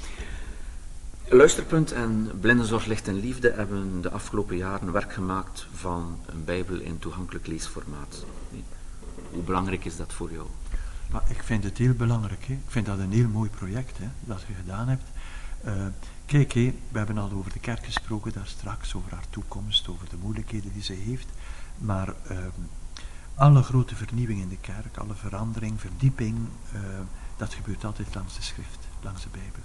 [1.38, 6.78] Luisterpunt en Blindenzorg Licht en Liefde hebben de afgelopen jaren werk gemaakt van een Bijbel
[6.78, 8.24] in toegankelijk leesformaat.
[9.30, 10.46] Hoe belangrijk is dat voor jou?
[11.10, 12.44] Maar ik vind het heel belangrijk.
[12.44, 12.52] Hè.
[12.52, 15.04] Ik vind dat een heel mooi project hè, dat je gedaan hebt.
[15.66, 15.86] Uh,
[16.26, 20.16] kijk, we hebben al over de kerk gesproken daar straks, over haar toekomst, over de
[20.16, 21.28] moeilijkheden die ze heeft.
[21.78, 22.38] Maar uh,
[23.36, 26.36] alle grote vernieuwing in de kerk, alle verandering, verdieping,
[26.74, 26.80] uh,
[27.36, 29.62] dat gebeurt altijd langs de schrift, langs de Bijbel.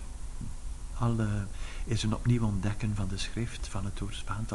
[0.94, 1.46] Alle
[1.86, 4.02] is een opnieuw ontdekken van de schrift, van het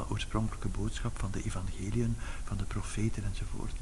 [0.08, 3.76] oorspronkelijke boodschap, van de evangeliën, van de profeten enzovoort.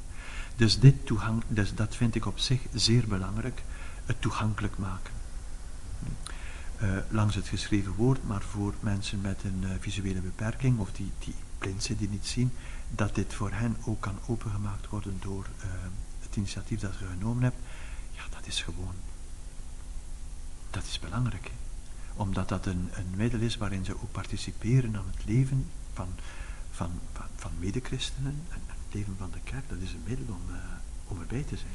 [0.57, 3.63] Dus, dit toegang, dus dat vind ik op zich zeer belangrijk,
[4.05, 5.24] het toegankelijk maken.
[6.83, 11.13] Uh, langs het geschreven woord, maar voor mensen met een uh, visuele beperking of die,
[11.19, 12.53] die blind zijn, die niet zien,
[12.91, 15.65] dat dit voor hen ook kan opengemaakt worden door uh,
[16.21, 17.57] het initiatief dat je genomen hebt.
[18.11, 18.95] Ja, dat is gewoon,
[20.71, 21.51] dat is belangrijk.
[22.15, 26.09] Omdat dat een, een middel is waarin ze ook participeren aan het leven van,
[26.71, 28.61] van, van, van medechristenen en,
[28.93, 30.43] leven van de kerk, dat is een middel om,
[31.09, 31.73] om erbij te zijn.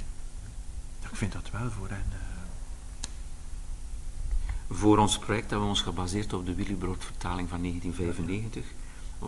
[1.12, 2.06] Ik vind dat wel voor hen.
[4.70, 8.64] Voor ons project hebben we ons gebaseerd op de Willybrood-vertaling van 1995.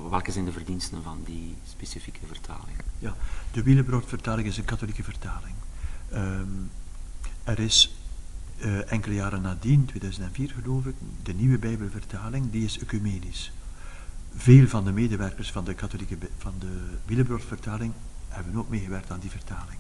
[0.10, 2.78] Welke zijn de verdiensten van die specifieke vertaling?
[3.00, 3.16] Ja,
[3.52, 5.56] de Willybrood-vertaling is een katholieke vertaling.
[6.14, 6.70] Um,
[7.44, 7.96] er is
[8.58, 13.52] uh, enkele jaren nadien, 2004 geloof ik, de nieuwe Bijbelvertaling, die is ecumenisch
[14.36, 17.94] veel van de medewerkers van de katholieke, van de Willebrood-vertaling
[18.28, 19.80] hebben ook meegewerkt aan die vertaling.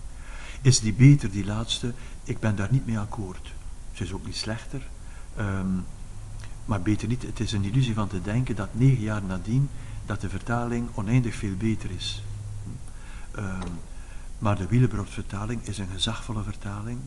[0.61, 1.93] Is die beter, die laatste?
[2.23, 3.53] Ik ben daar niet mee akkoord.
[3.91, 4.87] Ze is ook niet slechter.
[5.39, 5.85] Um,
[6.65, 7.21] maar beter niet.
[7.21, 9.69] Het is een illusie van te denken dat negen jaar nadien
[10.05, 12.23] dat de vertaling oneindig veel beter is.
[13.37, 13.79] Um,
[14.39, 16.99] maar de Willebrood-vertaling is een gezagvolle vertaling.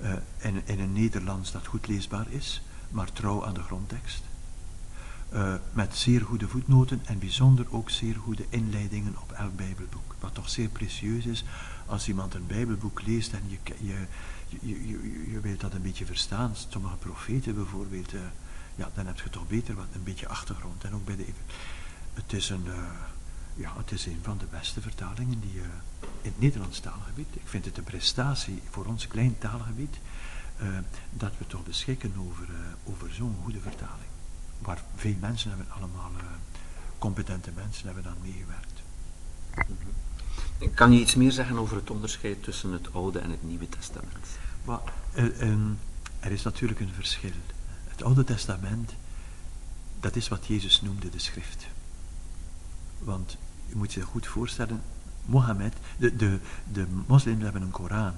[0.00, 4.22] Uh, in, in een Nederlands dat goed leesbaar is, maar trouw aan de grondtekst.
[5.32, 10.14] Uh, met zeer goede voetnoten en bijzonder ook zeer goede inleidingen op elk Bijbelboek.
[10.20, 11.44] Wat toch zeer precieus is
[11.86, 14.06] als iemand een Bijbelboek leest en je, je,
[14.48, 16.56] je, je, je wilt dat een beetje verstaan.
[16.68, 18.20] Sommige profeten bijvoorbeeld, uh,
[18.74, 20.84] ja, dan heb je toch beter wat een beetje achtergrond.
[20.84, 21.26] En ook bij de.
[22.14, 22.74] Het is een, uh,
[23.54, 25.60] ja, het is een van de beste vertalingen die
[26.20, 27.28] in het Nederlands taalgebied.
[27.32, 29.98] Ik vind het een prestatie voor ons klein taalgebied
[31.10, 32.48] dat we toch beschikken over,
[32.84, 34.10] over zo'n goede vertaling
[34.58, 36.10] waar veel mensen hebben, allemaal
[36.98, 38.82] competente mensen hebben aan meegewerkt.
[39.54, 40.07] Mhm.
[40.74, 44.26] Kan je iets meer zeggen over het onderscheid tussen het Oude en het Nieuwe Testament?
[44.66, 45.78] Uh, um,
[46.20, 47.32] er is natuurlijk een verschil.
[47.88, 48.92] Het Oude Testament,
[50.00, 51.66] dat is wat Jezus noemde de schrift.
[52.98, 54.82] Want je moet je goed voorstellen,
[55.24, 56.38] Mohammed, de, de,
[56.72, 58.14] de moslims hebben een Koran.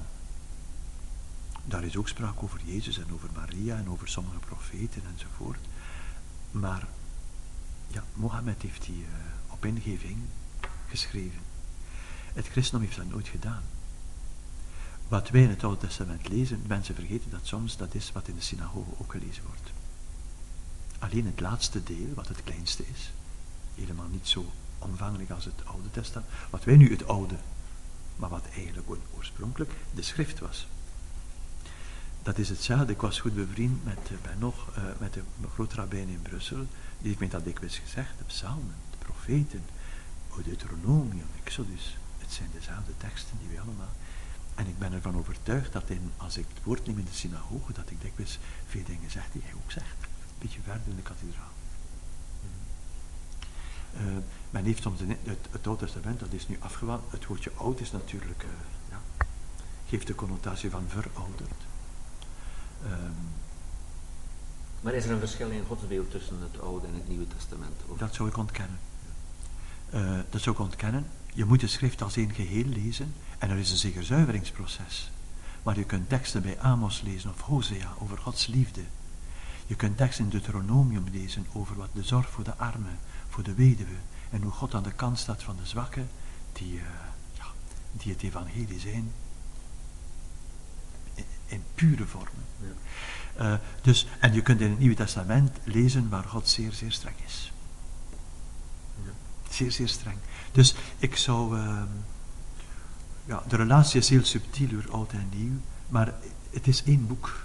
[1.64, 5.60] Daar is ook sprake over Jezus en over Maria en over sommige profeten enzovoort.
[6.50, 6.86] Maar
[7.86, 9.06] ja, Mohammed heeft die uh,
[9.46, 10.18] op ingeving
[10.88, 11.40] geschreven.
[12.32, 13.62] Het christendom heeft dat nooit gedaan.
[15.08, 18.34] Wat wij in het Oude Testament lezen, mensen vergeten dat soms, dat is wat in
[18.34, 19.70] de synagoge ook gelezen wordt.
[20.98, 23.10] Alleen het laatste deel, wat het kleinste is,
[23.74, 24.46] helemaal niet zo
[24.78, 27.36] omvangelijk als het Oude Testament, wat wij nu het Oude,
[28.16, 30.66] maar wat eigenlijk oorspronkelijk de schrift was
[32.22, 32.92] dat is hetzelfde.
[32.92, 36.66] Ik was goed bevriend met, uh, ben nog, uh, met de grootrabbijn in Brussel.
[36.98, 38.18] Die heeft mij dat dikwijls gezegd.
[38.18, 39.62] De psalmen, de profeten,
[40.44, 41.96] Deuteronomium, Exodus.
[42.30, 43.94] Het zijn dezelfde teksten die we allemaal...
[44.54, 47.72] En ik ben ervan overtuigd dat in, als ik het woord neem in de synagoge,
[47.72, 49.96] dat ik dikwijls veel dingen zeg die hij ook zegt.
[50.02, 51.52] Een beetje verder in de kathedraal.
[53.94, 54.00] Uh,
[54.50, 57.12] men heeft soms het, het, het Oude Testament, dat is nu afgewand.
[57.12, 58.50] Het woordje oud is natuurlijk, uh,
[58.90, 59.26] ja,
[59.88, 61.60] geeft de connotatie van verouderd.
[62.84, 63.14] Um,
[64.80, 67.80] maar is er een verschil in godsbeeld tussen het Oude en het Nieuwe Testament?
[67.86, 67.98] Of?
[67.98, 68.78] Dat zou ik ontkennen.
[69.94, 71.06] Uh, dat zou ik ontkennen.
[71.34, 75.10] Je moet de schrift als één geheel lezen en er is een zeker zuiveringsproces.
[75.62, 78.82] Maar je kunt teksten bij Amos lezen of Hosea over Gods liefde.
[79.66, 83.54] Je kunt teksten in Deuteronomium lezen over wat de zorg voor de armen, voor de
[83.54, 83.96] weduwe
[84.30, 86.08] en hoe God aan de kant staat van de zwakken
[86.52, 86.82] die, uh,
[87.32, 87.44] ja,
[87.92, 89.12] die het evangelie zijn
[91.14, 92.44] in, in pure vormen.
[92.60, 93.52] Ja.
[93.52, 97.16] Uh, dus, en je kunt in het Nieuwe Testament lezen waar God zeer, zeer streng
[97.26, 97.52] is.
[99.04, 99.10] Ja.
[99.50, 100.18] Zeer, zeer streng.
[100.52, 101.58] Dus ik zou.
[101.58, 101.82] Uh,
[103.24, 106.14] ja, de relatie is heel subtiel door oud en nieuw, maar
[106.50, 107.44] het is één boek.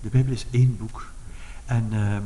[0.00, 1.12] De Bijbel is één boek.
[1.64, 2.18] En uh,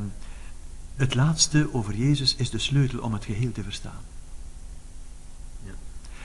[0.95, 4.03] het laatste over Jezus is de sleutel om het geheel te verstaan.
[5.65, 5.73] Ja.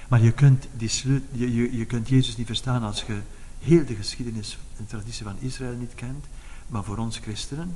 [0.08, 3.22] Maar je kunt, die sleutel, je, je, je kunt Jezus niet verstaan als je
[3.60, 6.26] heel de geschiedenis en traditie van Israël niet kent.
[6.68, 7.76] Maar voor ons christenen,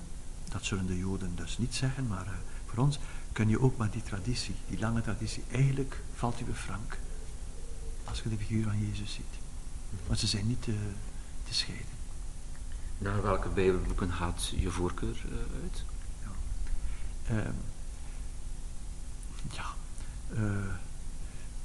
[0.52, 2.32] dat zullen de Joden dus niet zeggen, maar uh,
[2.66, 3.00] voor ons
[3.36, 6.98] kun je ook maar die traditie, die lange traditie, eigenlijk valt u frank.
[8.04, 9.36] Als je de figuur van Jezus ziet.
[10.08, 10.76] Want ze zijn niet te,
[11.44, 11.96] te scheiden.
[12.98, 15.84] Naar welke Bijbelboeken gaat je voorkeur uh, uit?
[16.24, 17.50] Ja, uh,
[19.52, 19.66] ja.
[20.34, 20.74] Uh,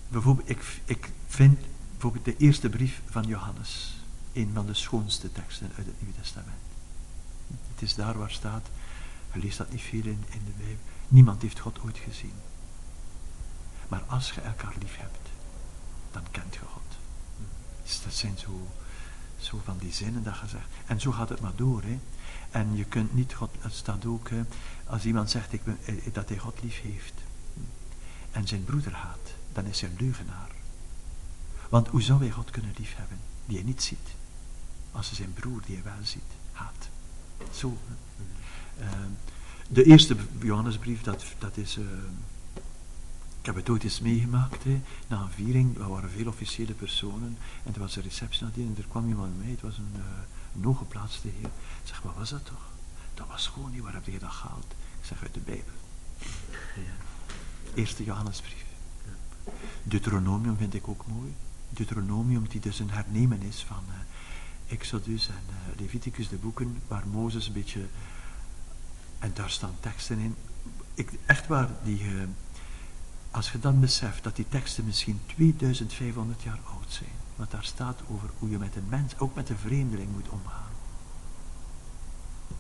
[0.09, 1.59] bijvoorbeeld, ik, ik vind
[1.90, 3.98] bijvoorbeeld de eerste brief van Johannes
[4.33, 6.61] een van de schoonste teksten uit het Nieuwe Testament.
[7.72, 8.68] Het is daar waar staat,
[9.33, 10.78] je leest dat niet veel in, in de Bijbel,
[11.11, 12.35] niemand heeft God ooit gezien.
[13.88, 15.29] Maar als je elkaar lief hebt,
[16.12, 16.96] dan kent je God.
[17.83, 18.66] Dus dat zijn zo,
[19.38, 20.68] zo van die zinnen dat je zegt.
[20.87, 21.83] En zo gaat het maar door.
[21.83, 21.99] Hè.
[22.51, 24.42] En je kunt niet God, het staat ook, hè,
[24.87, 27.14] als iemand zegt ik ben, eh, dat hij God lief heeft
[28.31, 30.51] en zijn broeder haat, dan is hij een leugenaar.
[31.68, 34.09] Want hoe zou hij God kunnen liefhebben die hij niet ziet,
[34.92, 36.88] als hij zijn broer die hij wel ziet, haat?
[37.53, 37.79] Zo.
[38.79, 38.87] Uh,
[39.72, 41.76] de eerste Johannesbrief, dat, dat is.
[41.76, 41.85] Uh,
[43.40, 47.38] ik heb het ooit eens meegemaakt, hè, na een viering, er waren veel officiële personen,
[47.64, 50.72] en er was een receptie nadien, en er kwam iemand mee, het was een, uh,
[51.22, 51.50] heer.
[51.83, 52.68] Ik zeg, wat was dat toch?
[53.14, 54.66] Dat was gewoon niet, waar heb je dat gehaald?
[55.00, 55.72] Ik zeg, uit de Bijbel.
[57.74, 58.64] Eerste Johannesbrief.
[59.83, 61.35] Deuteronomium vind ik ook mooi.
[61.70, 67.06] Deuteronomium, die dus een hernemen is van uh, Exodus en uh, Leviticus, de boeken waar
[67.06, 67.80] Mozes een beetje.
[69.20, 70.37] En daar staan teksten in.
[70.94, 72.22] Ik, echt waar, die, uh,
[73.30, 77.11] als je dan beseft dat die teksten misschien 2500 jaar oud zijn.
[77.37, 80.70] Wat daar staat over hoe je met een mens, ook met een vreemdeling moet omgaan.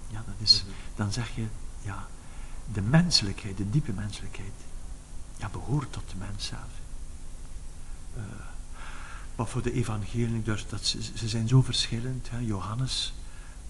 [0.06, 0.74] Ja, dat is, mhm.
[0.94, 1.46] dan zeg je,
[1.82, 2.06] ja,
[2.72, 4.52] de menselijkheid, de diepe menselijkheid,
[5.36, 6.80] ja, behoort tot de mens zelf.
[8.16, 8.22] Uh,
[9.36, 12.30] maar voor de evangelie, dus dat, ze, ze zijn zo verschillend.
[12.30, 12.38] Hè.
[12.38, 13.14] Johannes,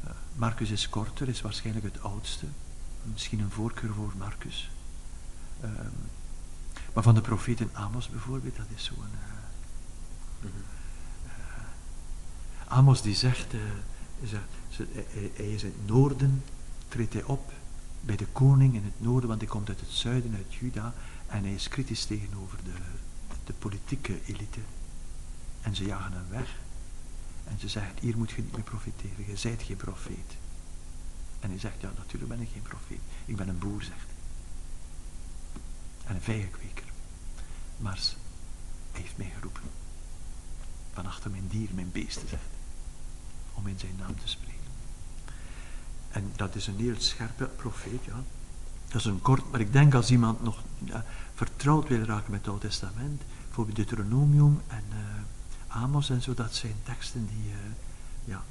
[0.05, 2.47] uh, Marcus is korter, is waarschijnlijk het oudste.
[3.03, 4.71] Misschien een voorkeur voor Marcus.
[5.65, 5.93] Um,
[6.93, 8.97] maar van de profeten Amos bijvoorbeeld, dat is zo'n...
[10.43, 11.31] Uh, uh,
[12.67, 13.55] Amos die zegt,
[14.21, 14.43] is er,
[14.77, 16.43] hij, hij is in het noorden,
[16.89, 17.53] treedt hij op
[18.01, 20.95] bij de koning in het noorden, want hij komt uit het zuiden, uit Juda,
[21.27, 22.75] en hij is kritisch tegenover de,
[23.45, 24.61] de politieke elite.
[25.61, 26.59] En ze jagen hem weg.
[27.45, 30.37] En ze zeggen, hier moet je niet meer profiteren, je zijt geen profeet.
[31.41, 33.01] En hij zegt, ja natuurlijk ben ik geen profeet.
[33.25, 34.19] Ik ben een boer, zegt hij.
[36.05, 36.85] En een vijgenkweker.
[37.77, 37.99] Maar
[38.93, 39.63] hij heeft mij geroepen.
[40.93, 42.59] Van achter mijn dier, mijn beesten, zegt hij.
[43.55, 44.51] Om in zijn naam te spreken.
[46.11, 48.23] En dat is een heel scherpe profeet, ja.
[48.89, 52.41] Dat is een kort, maar ik denk als iemand nog ja, vertrouwd wil raken met
[52.41, 54.97] het Oude Testament, bijvoorbeeld Deuteronomium en uh,
[55.83, 57.57] Amos en zo, dat zijn teksten die, uh,
[58.25, 58.43] ja.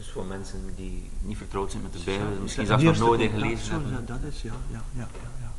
[0.00, 3.72] Dus voor mensen die niet vertrouwd zijn met de Bijbel, misschien zelfs nog nooit gelezen
[3.72, 3.90] hebben.
[3.90, 5.52] Ja, dat is, ja, ja, ja, ja, ja.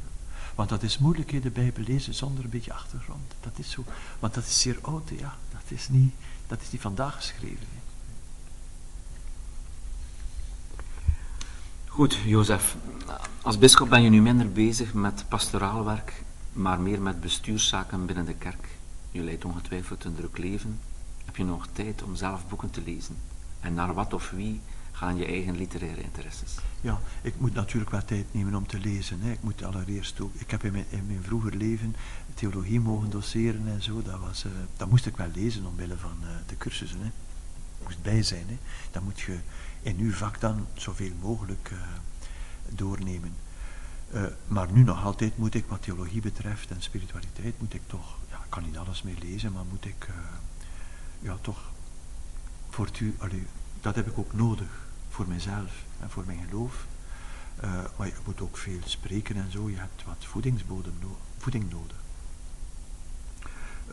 [0.56, 3.34] Want dat is moeilijk, in de Bijbel lezen zonder een beetje achtergrond.
[3.40, 3.84] Dat is zo.
[4.20, 5.36] Want dat is zeer oud, ja.
[5.52, 6.14] Dat is niet,
[6.48, 7.68] dat is niet vandaag geschreven.
[11.88, 12.76] Goed, Jozef.
[13.42, 16.24] Als bischop ben je nu minder bezig met pastoraal werk,
[16.54, 18.68] maar meer met bestuurszaken binnen de kerk.
[19.12, 20.80] Je leidt ongetwijfeld een druk leven.
[21.26, 23.18] Heb je nog tijd om zelf boeken te lezen?
[23.62, 26.58] En naar wat of wie gaan je eigen literaire interesses?
[26.82, 29.22] Ja, ik moet natuurlijk wel tijd nemen om te lezen.
[29.22, 29.32] Hè.
[29.32, 30.34] Ik moet allereerst ook...
[30.34, 31.96] Ik heb in mijn, in mijn vroeger leven
[32.34, 34.02] theologie mogen doseren en zo.
[34.02, 37.00] Dat, was, uh, dat moest ik wel lezen omwille van uh, de cursussen.
[37.02, 37.12] Hè.
[37.84, 38.46] Moest bij zijn.
[38.48, 38.58] Hè.
[38.92, 39.38] Dan moet je
[39.82, 41.80] in uw vak dan zoveel mogelijk uh,
[42.70, 43.34] doornemen.
[44.12, 48.18] Eh, maar nu nog altijd moet ik, wat theologie betreft en spiritualiteit, moet ik toch,
[48.30, 50.08] ja, ik kan niet alles meer lezen, maar moet ik,
[51.20, 51.72] ja, toch,
[53.82, 56.86] dat heb ik ook nodig voor mijzelf en voor mijn geloof.
[57.64, 60.94] Uh, maar je moet ook veel spreken en zo, je hebt wat voedingsbodem
[61.38, 61.98] voeding nodig.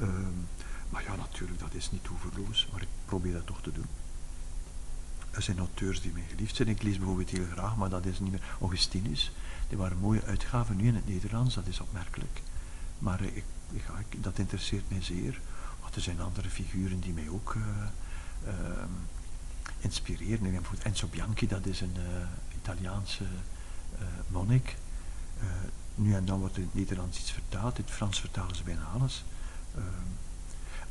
[0.01, 0.39] Ehm,
[0.91, 3.87] maar ja, natuurlijk, dat is niet oeverloos, maar ik probeer dat toch te doen.
[5.31, 6.69] Er zijn auteurs die mij geliefd zijn.
[6.69, 9.33] Ik lees bijvoorbeeld heel graag, maar dat is niet meer Augustinus.
[9.69, 12.43] Die waren mooie uitgaven, nu in het Nederlands, dat is opmerkelijk.
[12.99, 15.41] Maar ik, ik, dat interesseert mij zeer.
[15.81, 17.63] Want er zijn andere figuren die mij ook uh,
[18.45, 18.53] uh,
[19.79, 20.41] inspireren.
[20.41, 22.05] Bijvoorbeeld Enzo Bianchi, dat is een uh,
[22.57, 23.25] Italiaanse
[24.29, 24.77] monnik.
[25.95, 28.85] nu en dan wordt in het Nederlands iets vertaald, in het Frans vertalen ze bijna
[28.95, 29.25] alles.
[29.75, 29.85] Ehm,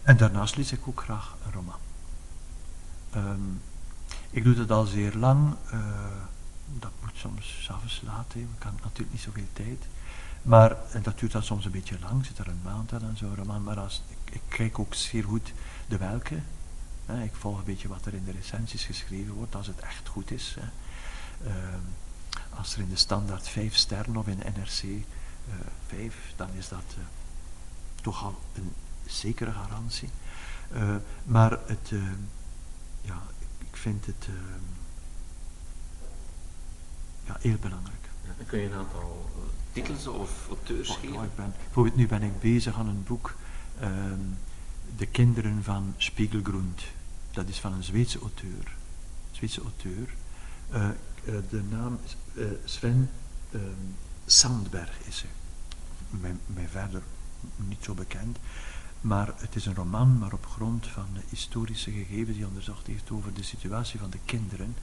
[0.01, 1.79] en daarnaast lees ik ook graag een roman.
[3.15, 3.61] Um,
[4.29, 5.55] ik doe dat al zeer lang.
[6.79, 8.39] Dat moet soms s'avonds laat, he.
[8.39, 9.87] ik heb natuurlijk niet zoveel tijd.
[10.41, 13.33] Maar dat duurt dan soms een beetje lang, zit er een maand aan en zo
[13.35, 13.63] roman.
[13.63, 15.53] Maar als, ik, ik, kijk ook zeer goed
[15.87, 16.39] de welke.
[17.07, 20.31] Ik volg een beetje wat er in de recensies geschreven wordt, als het echt goed
[20.31, 20.57] is.
[20.57, 21.53] Uh,
[22.49, 25.03] als er in de standaard vijf sterren of in NRC uh,
[25.87, 27.03] vijf, dan is dat uh,
[28.01, 28.73] toch al een
[29.05, 30.09] zekere garantie.
[30.73, 31.91] Uh, maar het,
[33.01, 33.21] ja,
[33.57, 34.27] ik vind het
[37.25, 38.09] ja, heel belangrijk.
[38.25, 39.29] Ja, kun je een aantal
[39.71, 41.23] titels of auteurs oh, geven?
[41.23, 43.35] Ik ben, bijvoorbeeld nu ben ik bezig aan een boek,
[43.81, 44.37] um,
[44.97, 46.81] De kinderen van Spiegelgrund.
[47.37, 48.75] Dat is van een Zweedse auteur.
[49.31, 50.13] Zweedse auteur.
[50.73, 50.89] Uh,
[51.25, 53.09] uh, de naam is uh, Sven
[53.53, 53.95] um,
[54.25, 55.31] Sandberg is hij.
[56.19, 57.01] Mij, mij verder
[57.55, 58.37] niet zo bekend.
[59.01, 63.33] Maar het is een roman, maar op grond van historische gegevens die onderzocht heeft over
[63.33, 64.75] de situatie van de kinderen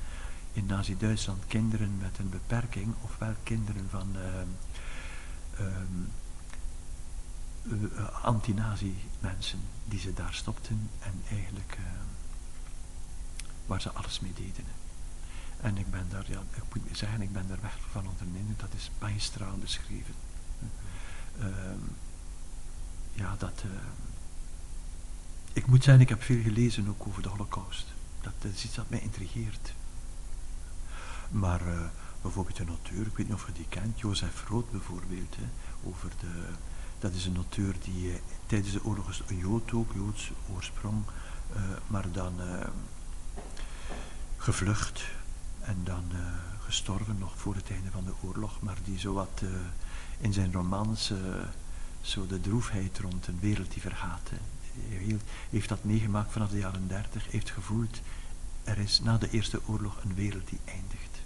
[0.53, 1.47] in Nazi-Duitsland.
[1.47, 5.67] Kinderen met een beperking, ofwel kinderen van uh,
[7.63, 11.79] uh, anti-nazi-mensen die ze daar stopten en eigenlijk
[13.67, 14.65] waar ze alles mee deden.
[15.61, 18.39] En ik ben daar, ja, ik moet zeggen, ik ben daar weg van onder de
[18.39, 20.15] indruk, dat is magistraal beschreven.
[21.39, 21.81] Ehm,
[23.13, 23.63] ja, dat.
[23.67, 23.73] Uh,
[25.53, 27.87] ik moet zeggen, ik heb veel gelezen ook over de Holocaust.
[28.21, 29.73] Dat, dat is iets dat mij intrigeert.
[31.31, 31.81] Maar uh,
[32.23, 35.37] bijvoorbeeld een auteur, ik weet niet of je die kent, Jozef Rood bijvoorbeeld.
[35.37, 35.45] Hè,
[35.89, 36.49] over de,
[36.99, 38.15] dat is een auteur die uh,
[38.47, 41.03] tijdens de oorlog is een Jood ook, Joods oorsprong,
[41.57, 42.41] uh, maar dan
[44.45, 45.03] gevlucht
[45.61, 46.05] en dan
[46.65, 49.43] gestorven nog voor het einde van de oorlog, maar die zowat
[50.19, 51.13] in zijn romans
[52.01, 54.31] zo de droefheid rond een wereld die vergaat.
[54.89, 55.19] Hij
[55.51, 58.01] heeft dat meegemaakt vanaf de jaren dertig, heeft gevoeld,
[58.65, 61.19] er is na de Eerste Oorlog een wereld die eindigt.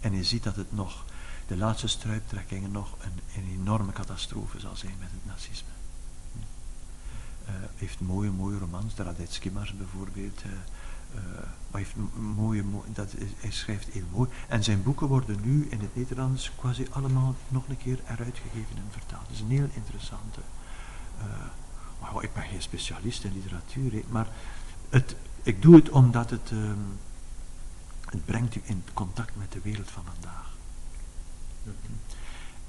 [0.00, 1.04] En je ziet dat het nog,
[1.46, 5.68] de laatste struiptrekkingen nog een, een enorme catastrofe zal zijn met het nazisme.
[7.48, 10.42] Uh, heeft mooie, mooie romans, de Mars bijvoorbeeld.
[11.14, 11.20] Uh,
[11.70, 11.94] maar heeft
[12.36, 14.30] mooie, dat hij schrijft heel mooi.
[14.48, 18.76] En zijn boeken worden nu in het Nederlands quasi allemaal nog een keer eruit gegeven
[18.76, 19.22] en vertaald.
[19.26, 20.40] Dat is een heel interessante.
[22.00, 24.28] maar ik ben geen specialist in literatuur, maar
[24.88, 26.98] het, ik doe het omdat het, um,
[28.04, 30.56] het brengt u in contact met de wereld van vandaag.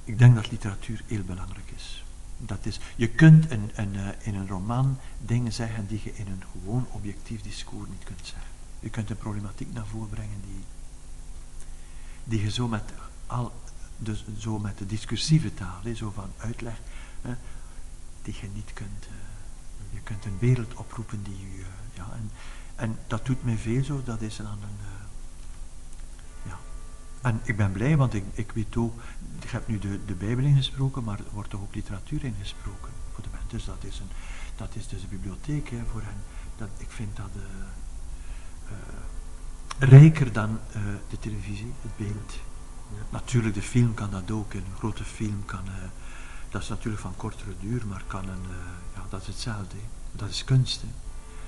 [0.03, 2.03] Ik denk dat literatuur heel belangrijk is.
[2.41, 6.27] Dat is je kunt een, een, uh, in een roman dingen zeggen die je in
[6.27, 8.51] een gewoon objectief discours niet kunt zeggen.
[8.79, 10.63] Je kunt een problematiek naar voren brengen die,
[12.23, 12.83] die je zo met,
[13.27, 13.51] al,
[13.97, 16.79] dus, zo met de discursieve taal, he, zo van uitleg,
[17.21, 17.35] hè,
[18.21, 19.05] die je niet kunt.
[19.05, 19.13] Uh,
[19.93, 21.65] je kunt een wereld oproepen die je.
[21.93, 22.31] Ja, en,
[22.75, 24.77] en dat doet mij veel zo, dat is dan een.
[24.81, 24.98] Ja.
[27.21, 29.01] En ik ben blij, want ik, ik weet ook,
[29.41, 33.23] ik heb nu de, de Bijbel ingesproken, maar er wordt toch ook literatuur ingesproken voor
[33.23, 33.49] de mensen.
[33.49, 34.09] Dus dat is, een,
[34.55, 36.17] dat is dus de bibliotheek hè, voor hen.
[36.57, 37.41] Dat, ik vind dat uh,
[38.71, 40.59] uh, rijker dan
[41.09, 42.33] de televisie, het beeld.
[42.95, 43.01] Ja.
[43.09, 44.53] Natuurlijk, de film kan dat ook.
[44.53, 45.63] Een grote film kan,
[46.49, 48.45] dat is natuurlijk van kortere duur, maar kan een,
[48.95, 49.75] ja, dat is hetzelfde.
[49.75, 49.83] Hè.
[50.11, 50.81] Dat is kunst.
[50.81, 50.87] Hè.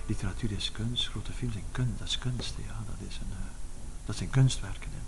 [0.06, 2.56] Literatuur is kunst, grote films zijn kunst, dat is kunst.
[2.66, 2.74] Ja.
[2.86, 3.28] Dat, is een,
[4.06, 4.90] dat zijn kunstwerken.
[4.92, 5.01] Hè.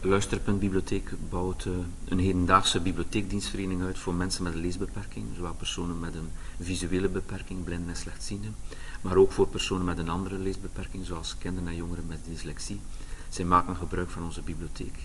[0.00, 1.72] Luisterpunt Bibliotheek bouwt uh,
[2.04, 6.30] een hedendaagse bibliotheekdienstvereniging uit voor mensen met een leesbeperking, zowel personen met een
[6.60, 8.54] visuele beperking, blinden en slechtzienden,
[9.00, 12.80] maar ook voor personen met een andere leesbeperking, zoals kinderen en jongeren met dyslexie.
[13.28, 14.98] Zij maken gebruik van onze bibliotheek.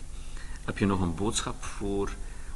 [0.66, 2.10] Heb je nog een boodschap voor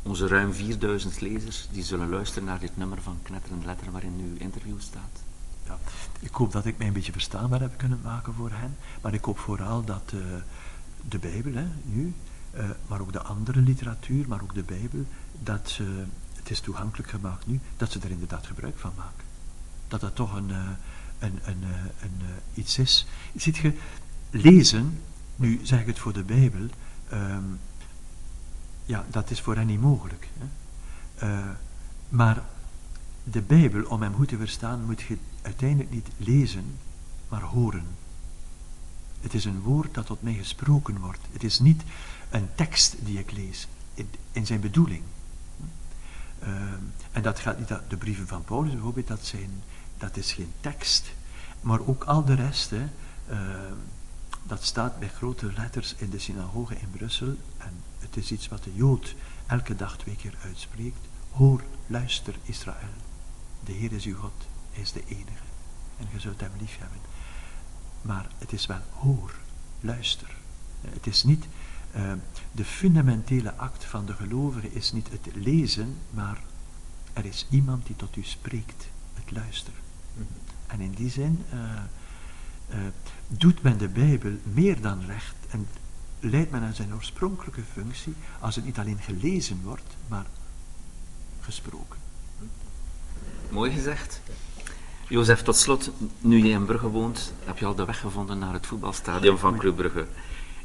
[0.04, 4.38] onze ruim 4000 lezers die zullen luisteren naar dit nummer van Knetterend Letter waarin uw
[4.38, 5.24] interview staat?
[5.66, 5.78] Ja,
[6.20, 9.24] ik hoop dat ik mij een beetje verstaanbaar heb kunnen maken voor hen, maar ik
[9.24, 10.22] hoop vooral dat uh,
[11.10, 12.14] de Bijbel, hè, nu,
[12.52, 15.06] eh, maar ook de andere literatuur, maar ook de Bijbel,
[15.44, 16.06] dat ze,
[16.36, 19.26] het is toegankelijk gemaakt nu, dat ze er inderdaad gebruik van maken.
[19.88, 20.70] Dat dat toch een, uh,
[21.20, 21.64] een, een,
[22.02, 22.22] een,
[22.54, 23.08] iets is.
[23.36, 23.74] Ziet je,
[24.30, 25.02] lezen,
[25.36, 26.68] nu zeg ik het voor de Bijbel,
[27.14, 27.60] um,
[28.86, 30.30] ja, dat is voor hen niet mogelijk.
[30.38, 30.46] Hè?
[32.10, 32.44] Maar
[33.24, 36.78] de Bijbel, om hem goed te verstaan, moet je uiteindelijk niet lezen,
[37.30, 37.86] maar horen.
[39.22, 41.20] Het is een woord dat tot mij gesproken wordt.
[41.32, 41.84] Het is niet
[42.30, 43.68] een tekst die ik lees,
[44.32, 45.04] in, zijn bedoeling.
[46.44, 46.50] Uh,
[47.12, 49.64] en dat gaat niet, de brieven van Paulus bijvoorbeeld, dat, zijn,
[49.98, 51.12] dat is geen tekst.
[51.62, 52.88] Maar ook al de rest, hè,
[53.30, 53.38] uh,
[54.44, 57.36] dat staat met grote letters in de synagoge in Brussel.
[57.58, 59.16] En het is iets wat de Jood
[59.46, 61.00] elke dag twee keer uitspreekt.
[61.32, 62.94] Hoor, luister Israël.
[63.64, 65.46] De Heer is uw God, hij is de enige.
[65.98, 67.00] En je zult hem lief hebben.
[68.02, 69.36] Maar het is wel hoor,
[69.82, 70.36] luister.
[70.82, 71.46] Het is niet,
[71.96, 72.12] uh,
[72.52, 76.42] de fundamentele act van de gelovige is niet het lezen, maar
[77.14, 79.80] er is iemand die tot u spreekt, het luisteren.
[80.14, 80.48] Mm -hmm.
[80.68, 81.60] En in die zin uh,
[82.70, 82.78] uh,
[83.28, 85.68] doet men de Bijbel meer dan recht en
[86.20, 90.26] leidt men aan zijn oorspronkelijke functie als het niet alleen gelezen wordt, maar
[91.40, 92.00] gesproken.
[93.50, 94.22] Mooi gezegd.
[95.10, 98.54] Jozef, tot slot, nu je in Brugge woont, heb je al de weg gevonden naar
[98.54, 100.06] het voetbalstadion van Club Brugge.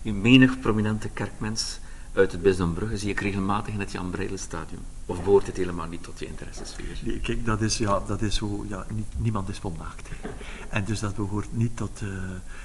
[0.02, 1.78] Een menig prominente kerkmens
[2.12, 4.82] uit het bisdom Brugge zie ik regelmatig in het Jan Stadion.
[5.06, 6.98] Of behoort het helemaal niet tot je interessesfeer?
[7.02, 10.08] Nee, kijk, dat is, ja, dat is zo, ja, niet, niemand is volmaakt.
[10.68, 12.08] En dus dat behoort niet tot, uh,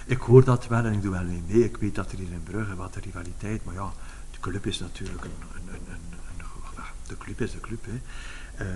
[0.05, 1.63] ik hoor dat wel en ik doe wel mee mee.
[1.63, 3.93] Ik weet dat er hier in Brugge wat de rivaliteit, maar ja,
[4.31, 7.99] de club is natuurlijk een, een, een, een, een de club is de club, hè.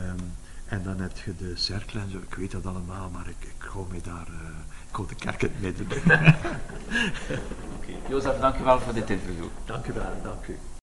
[0.10, 0.18] Um,
[0.72, 3.67] en dan heb je de cirkel en zo, ik weet dat allemaal, maar ik, ik
[3.72, 4.59] hou me daar, uh,
[4.89, 5.88] ik hou de kerk in het midden.
[7.78, 7.97] okay.
[8.09, 9.47] Jozef, dank u wel voor dit interview.
[9.65, 10.57] Dank u wel, dank u.